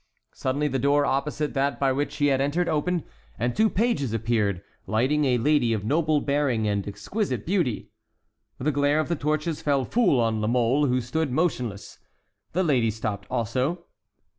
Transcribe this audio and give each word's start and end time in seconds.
Suddenly 0.33 0.67
the 0.69 0.79
door 0.79 1.05
opposite 1.05 1.53
that 1.53 1.79
by 1.79 1.91
which 1.91 2.15
he 2.15 2.25
had 2.33 2.41
entered 2.41 2.67
opened, 2.67 3.03
and 3.37 3.55
two 3.55 3.69
pages 3.69 4.13
appeared, 4.13 4.63
lighting 4.87 5.25
a 5.25 5.37
lady 5.37 5.73
of 5.73 5.85
noble 5.85 6.21
bearing 6.21 6.67
and 6.67 6.87
exquisite 6.87 7.45
beauty. 7.45 7.91
The 8.57 8.71
glare 8.71 8.99
of 8.99 9.09
the 9.09 9.15
torches 9.15 9.61
fell 9.61 9.85
full 9.85 10.19
on 10.19 10.41
La 10.41 10.47
Mole, 10.47 10.87
who 10.87 11.01
stood 11.01 11.31
motionless. 11.31 11.99
The 12.53 12.63
lady 12.63 12.89
stopped 12.89 13.27
also. 13.29 13.85